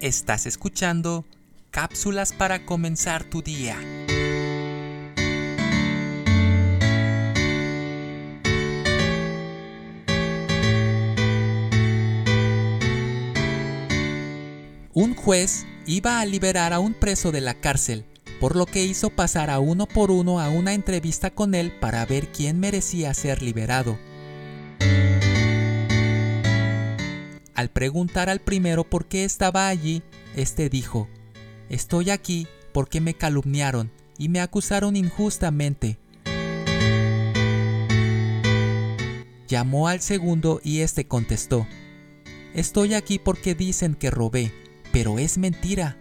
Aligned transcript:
Estás 0.00 0.46
escuchando 0.46 1.26
cápsulas 1.70 2.32
para 2.32 2.64
comenzar 2.64 3.22
tu 3.22 3.42
día. 3.42 3.76
Un 14.94 15.14
juez 15.14 15.66
iba 15.84 16.20
a 16.20 16.24
liberar 16.24 16.72
a 16.72 16.78
un 16.78 16.94
preso 16.94 17.30
de 17.30 17.42
la 17.42 17.52
cárcel, 17.52 18.06
por 18.40 18.56
lo 18.56 18.64
que 18.64 18.82
hizo 18.82 19.10
pasar 19.10 19.50
a 19.50 19.58
uno 19.58 19.84
por 19.84 20.10
uno 20.10 20.40
a 20.40 20.48
una 20.48 20.72
entrevista 20.72 21.30
con 21.30 21.54
él 21.54 21.72
para 21.78 22.06
ver 22.06 22.32
quién 22.32 22.58
merecía 22.58 23.12
ser 23.12 23.42
liberado. 23.42 23.98
Al 27.54 27.70
preguntar 27.70 28.28
al 28.30 28.40
primero 28.40 28.84
por 28.84 29.06
qué 29.06 29.24
estaba 29.24 29.68
allí, 29.68 30.02
este 30.36 30.68
dijo, 30.68 31.08
Estoy 31.68 32.10
aquí 32.10 32.46
porque 32.72 33.00
me 33.00 33.14
calumniaron 33.14 33.90
y 34.18 34.28
me 34.28 34.40
acusaron 34.40 34.96
injustamente. 34.96 35.98
Llamó 39.48 39.88
al 39.88 40.00
segundo 40.00 40.60
y 40.62 40.80
este 40.80 41.06
contestó, 41.06 41.66
Estoy 42.54 42.94
aquí 42.94 43.18
porque 43.18 43.54
dicen 43.54 43.94
que 43.94 44.10
robé, 44.10 44.52
pero 44.92 45.18
es 45.18 45.38
mentira. 45.38 45.96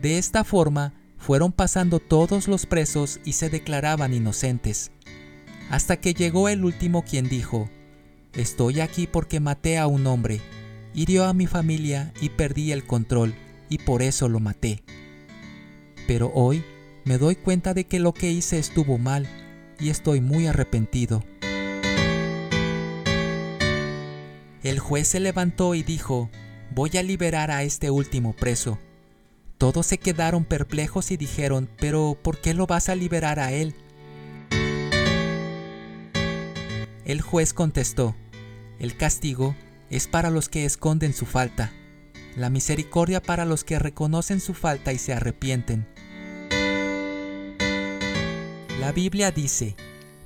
De 0.00 0.16
esta 0.16 0.44
forma, 0.44 0.94
fueron 1.30 1.52
pasando 1.52 2.00
todos 2.00 2.48
los 2.48 2.66
presos 2.66 3.20
y 3.24 3.34
se 3.34 3.50
declaraban 3.50 4.12
inocentes, 4.12 4.90
hasta 5.70 5.96
que 5.96 6.12
llegó 6.12 6.48
el 6.48 6.64
último 6.64 7.04
quien 7.04 7.28
dijo, 7.28 7.70
Estoy 8.32 8.80
aquí 8.80 9.06
porque 9.06 9.38
maté 9.38 9.78
a 9.78 9.86
un 9.86 10.08
hombre, 10.08 10.40
hirió 10.92 11.26
a 11.26 11.32
mi 11.32 11.46
familia 11.46 12.12
y 12.20 12.30
perdí 12.30 12.72
el 12.72 12.84
control, 12.84 13.32
y 13.68 13.78
por 13.78 14.02
eso 14.02 14.28
lo 14.28 14.40
maté. 14.40 14.82
Pero 16.08 16.32
hoy 16.34 16.64
me 17.04 17.16
doy 17.16 17.36
cuenta 17.36 17.74
de 17.74 17.84
que 17.84 18.00
lo 18.00 18.12
que 18.12 18.32
hice 18.32 18.58
estuvo 18.58 18.98
mal, 18.98 19.28
y 19.78 19.90
estoy 19.90 20.20
muy 20.20 20.48
arrepentido. 20.48 21.22
El 24.64 24.80
juez 24.80 25.06
se 25.06 25.20
levantó 25.20 25.76
y 25.76 25.84
dijo, 25.84 26.28
Voy 26.74 26.90
a 26.98 27.04
liberar 27.04 27.52
a 27.52 27.62
este 27.62 27.88
último 27.88 28.32
preso 28.32 28.80
todos 29.60 29.84
se 29.84 29.98
quedaron 29.98 30.46
perplejos 30.46 31.10
y 31.10 31.18
dijeron, 31.18 31.68
pero 31.76 32.16
¿por 32.22 32.38
qué 32.38 32.54
lo 32.54 32.66
vas 32.66 32.88
a 32.88 32.94
liberar 32.94 33.38
a 33.38 33.52
él? 33.52 33.74
El 37.04 37.20
juez 37.20 37.52
contestó, 37.52 38.16
el 38.78 38.96
castigo 38.96 39.54
es 39.90 40.08
para 40.08 40.30
los 40.30 40.48
que 40.48 40.64
esconden 40.64 41.12
su 41.12 41.26
falta, 41.26 41.74
la 42.36 42.48
misericordia 42.48 43.20
para 43.20 43.44
los 43.44 43.62
que 43.62 43.78
reconocen 43.78 44.40
su 44.40 44.54
falta 44.54 44.94
y 44.94 44.98
se 44.98 45.12
arrepienten. 45.12 45.86
La 48.80 48.92
Biblia 48.92 49.30
dice, 49.30 49.76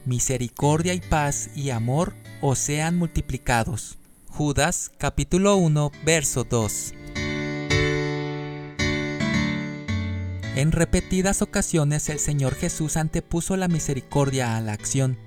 misericordia 0.05 0.95
y 0.95 1.01
paz 1.01 1.51
y 1.57 1.71
amor 1.71 2.15
os 2.41 2.61
sean 2.61 2.97
multiplicados. 2.97 3.99
Judas 4.29 4.93
capítulo 4.97 5.57
1 5.57 5.91
verso 6.05 6.45
2. 6.45 6.95
En 10.57 10.71
repetidas 10.71 11.43
ocasiones 11.43 12.09
el 12.09 12.21
Señor 12.21 12.55
Jesús 12.55 12.97
antepuso 12.97 13.57
la 13.57 13.67
misericordia 13.67 14.57
a 14.57 14.61
la 14.61 14.73
acción. 14.73 15.19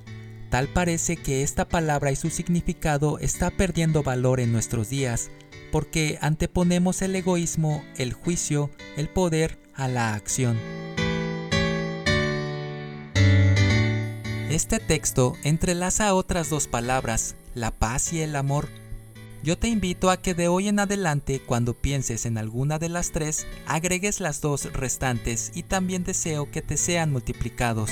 Tal 0.50 0.70
parece 0.70 1.18
que 1.18 1.44
esta 1.44 1.68
palabra 1.68 2.12
y 2.12 2.16
su 2.16 2.30
significado 2.30 3.20
está 3.20 3.52
perdiendo 3.52 4.04
valor 4.04 4.40
en 4.40 4.54
nuestros 4.54 4.90
días, 4.90 5.30
porque 5.70 6.18
anteponemos 6.22 7.02
el 7.02 7.14
egoísmo, 7.14 7.84
el 7.98 8.14
juicio, 8.14 8.70
el 8.96 9.10
poder 9.10 9.60
a 9.76 9.90
la 9.90 10.14
acción. 10.14 10.58
Este 14.50 14.80
texto 14.80 15.36
entrelaza 15.44 16.14
otras 16.14 16.50
dos 16.50 16.68
palabras, 16.68 17.36
la 17.54 17.72
paz 17.72 18.14
y 18.14 18.22
el 18.22 18.34
amor, 18.38 18.70
yo 19.48 19.58
te 19.58 19.70
invito 19.70 20.10
a 20.10 20.18
que 20.18 20.34
de 20.34 20.50
hoy 20.50 20.68
en 20.68 20.78
adelante, 20.78 21.40
cuando 21.40 21.74
pienses 21.74 22.26
en 22.26 22.38
alguna 22.38 22.80
de 22.80 22.90
las 22.90 23.14
tres, 23.14 23.48
agregues 23.66 24.20
las 24.20 24.42
dos 24.42 24.74
restantes 24.74 25.54
y 25.56 25.64
también 25.64 26.04
deseo 26.04 26.52
que 26.52 26.62
te 26.62 26.76
sean 26.76 27.14
multiplicados. 27.14 27.90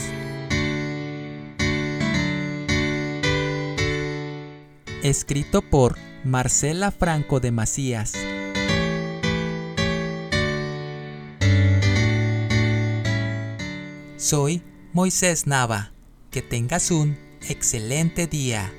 Escrito 5.01 5.61
por 5.61 5.95
Marcela 6.25 6.91
Franco 6.91 7.39
de 7.39 7.51
Macías. 7.51 8.11
Soy 14.17 14.61
Moisés 14.91 15.47
Nava. 15.47 15.93
Que 16.31 16.41
tengas 16.41 16.91
un 16.91 17.17
excelente 17.47 18.27
día. 18.27 18.73